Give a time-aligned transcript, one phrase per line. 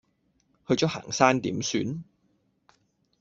[0.67, 2.03] 去咗行山點算？